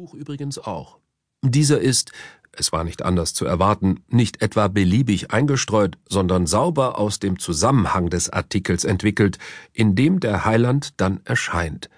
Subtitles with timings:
[0.00, 0.98] Buch übrigens auch.
[1.42, 2.12] Dieser ist,
[2.52, 8.08] es war nicht anders zu erwarten, nicht etwa beliebig eingestreut, sondern sauber aus dem Zusammenhang
[8.08, 9.38] des Artikels entwickelt,
[9.74, 11.90] in dem der Heiland dann erscheint.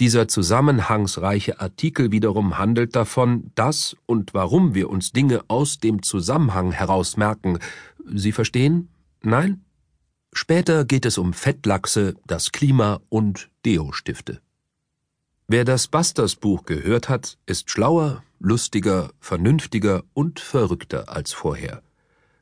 [0.00, 6.72] Dieser zusammenhangsreiche Artikel wiederum handelt davon, dass und warum wir uns Dinge aus dem Zusammenhang
[6.72, 7.58] heraus merken.
[8.06, 8.88] Sie verstehen?
[9.20, 9.62] Nein?
[10.32, 14.40] Später geht es um Fettlachse, das Klima und Deo-Stifte.
[15.56, 21.80] Wer das Busters-Buch gehört hat, ist schlauer, lustiger, vernünftiger und verrückter als vorher.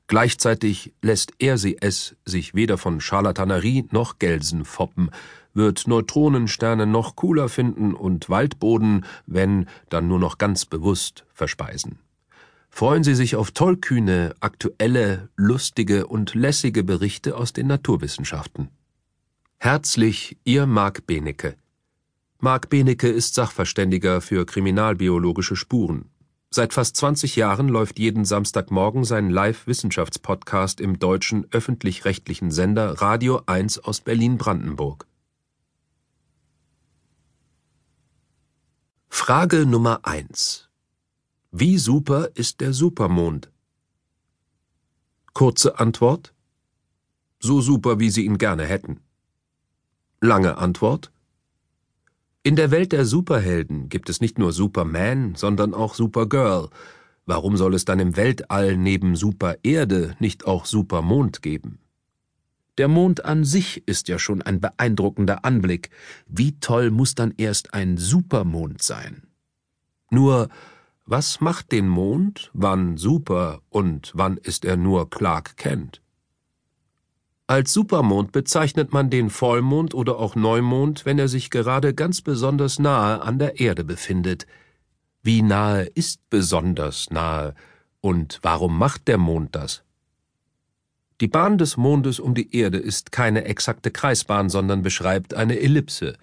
[0.06, 5.10] Gleichzeitig lässt er sie es sich weder von Scharlatanerie noch Gelsen foppen,
[5.52, 11.98] wird Neutronensterne noch cooler finden und Waldboden, wenn, dann nur noch ganz bewusst verspeisen.
[12.70, 18.68] Freuen Sie sich auf tollkühne, aktuelle, lustige und lässige Berichte aus den Naturwissenschaften.
[19.58, 21.56] Herzlich Ihr Marc Benecke.
[22.44, 26.10] Marc Benecke ist Sachverständiger für kriminalbiologische Spuren.
[26.50, 33.78] Seit fast 20 Jahren läuft jeden Samstagmorgen sein Live-Wissenschaftspodcast im deutschen öffentlich-rechtlichen Sender Radio 1
[33.84, 35.06] aus Berlin-Brandenburg.
[39.08, 40.68] Frage Nummer 1
[41.52, 43.52] Wie super ist der Supermond?
[45.32, 46.34] Kurze Antwort
[47.38, 48.98] So super, wie Sie ihn gerne hätten.
[50.20, 51.12] Lange Antwort
[52.44, 56.70] in der Welt der Superhelden gibt es nicht nur Superman, sondern auch Supergirl.
[57.24, 61.78] Warum soll es dann im Weltall neben Supererde nicht auch Supermond geben?
[62.78, 65.90] Der Mond an sich ist ja schon ein beeindruckender Anblick.
[66.26, 69.22] Wie toll muss dann erst ein Supermond sein?
[70.10, 70.48] Nur,
[71.06, 76.01] was macht den Mond, wann super und wann ist er nur Clark Kent?
[77.52, 82.78] Als Supermond bezeichnet man den Vollmond oder auch Neumond, wenn er sich gerade ganz besonders
[82.78, 84.46] nahe an der Erde befindet.
[85.22, 87.54] Wie nahe ist besonders nahe
[88.00, 89.82] und warum macht der Mond das?
[91.20, 96.16] Die Bahn des Mondes um die Erde ist keine exakte Kreisbahn, sondern beschreibt eine Ellipse.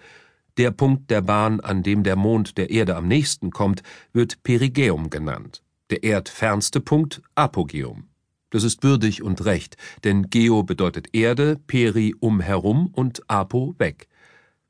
[0.56, 5.10] Der Punkt der Bahn, an dem der Mond der Erde am nächsten kommt, wird Perigäum
[5.10, 8.09] genannt, der erdfernste Punkt Apogeum.
[8.50, 14.08] Das ist würdig und recht, denn Geo bedeutet Erde, Peri umherum und Apo weg.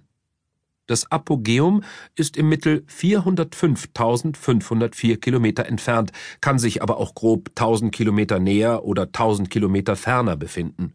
[0.86, 1.84] Das Apogeum
[2.16, 9.02] ist im Mittel 405.504 Kilometer entfernt, kann sich aber auch grob 1000 Kilometer näher oder
[9.04, 10.94] 1000 Kilometer ferner befinden.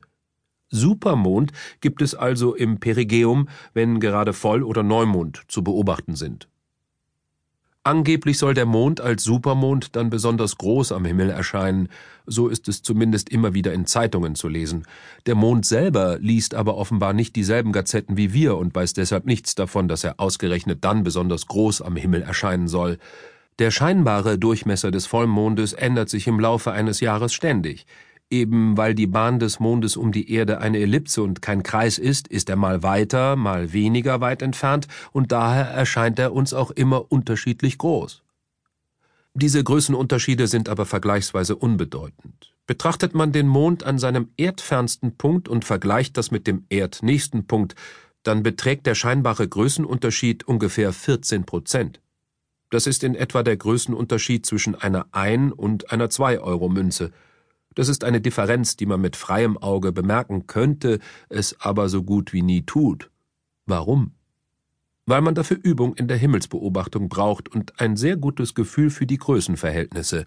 [0.71, 6.49] Supermond gibt es also im Perigeum, wenn gerade Voll- oder Neumond zu beobachten sind.
[7.85, 11.89] Angeblich soll der Mond als Supermond dann besonders groß am Himmel erscheinen,
[12.27, 14.85] so ist es zumindest immer wieder in Zeitungen zu lesen.
[15.27, 19.57] Der Mond selber liest aber offenbar nicht dieselben Gazetten wie wir und weiß deshalb nichts
[19.57, 22.99] davon, dass er ausgerechnet dann besonders groß am Himmel erscheinen soll.
[23.59, 27.87] Der scheinbare Durchmesser des Vollmondes ändert sich im Laufe eines Jahres ständig.
[28.33, 32.29] Eben weil die Bahn des Mondes um die Erde eine Ellipse und kein Kreis ist,
[32.29, 37.13] ist er mal weiter, mal weniger weit entfernt, und daher erscheint er uns auch immer
[37.13, 38.23] unterschiedlich groß.
[39.35, 42.55] Diese Größenunterschiede sind aber vergleichsweise unbedeutend.
[42.67, 47.75] Betrachtet man den Mond an seinem erdfernsten Punkt und vergleicht das mit dem erdnächsten Punkt,
[48.23, 52.01] dann beträgt der scheinbare Größenunterschied ungefähr 14 Prozent.
[52.71, 57.13] Das ist in etwa der Größenunterschied zwischen einer Ein- und einer Zwei-Euro-Münze.
[57.75, 62.33] Das ist eine Differenz, die man mit freiem Auge bemerken könnte, es aber so gut
[62.33, 63.11] wie nie tut.
[63.67, 64.13] Warum?
[65.07, 69.19] Weil man dafür Übung in der Himmelsbeobachtung braucht und ein sehr gutes Gefühl für die
[69.19, 70.27] Größenverhältnisse.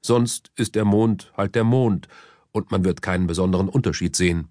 [0.00, 2.08] Sonst ist der Mond halt der Mond,
[2.54, 4.48] und man wird keinen besonderen Unterschied sehen.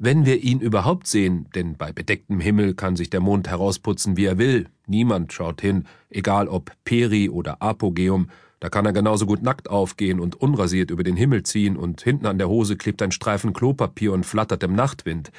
[0.00, 4.26] Wenn wir ihn überhaupt sehen, denn bei bedecktem Himmel kann sich der Mond herausputzen, wie
[4.26, 8.28] er will, niemand schaut hin, egal ob Peri oder Apogeum,
[8.60, 12.26] da kann er genauso gut nackt aufgehen und unrasiert über den Himmel ziehen und hinten
[12.26, 15.32] an der Hose klebt ein Streifen Klopapier und flattert im Nachtwind.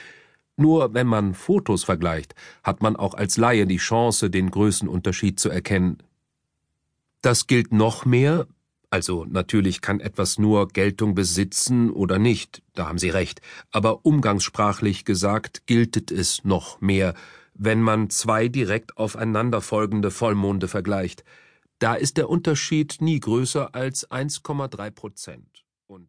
[0.58, 5.50] Nur wenn man Fotos vergleicht, hat man auch als Laie die Chance, den Größenunterschied zu
[5.50, 6.00] erkennen.
[7.22, 8.46] Das gilt noch mehr,
[8.90, 13.42] also natürlich kann etwas nur Geltung besitzen oder nicht, da haben Sie recht,
[13.72, 17.14] aber umgangssprachlich gesagt giltet es noch mehr,
[17.54, 21.24] wenn man zwei direkt aufeinanderfolgende Vollmonde vergleicht.
[21.78, 25.66] Da ist der Unterschied nie größer als 1,3 Prozent.
[25.88, 26.08] Und